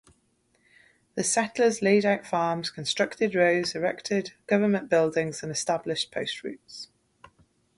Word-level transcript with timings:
The 1.13 1.23
settlers 1.23 1.83
laid 1.83 2.05
out 2.07 2.25
farms, 2.25 2.71
constructed 2.71 3.35
roads, 3.35 3.75
erected 3.75 4.33
government 4.47 4.89
buildings 4.89 5.43
and 5.43 5.51
established 5.51 6.09
post 6.11 6.43
routes. 6.43 6.87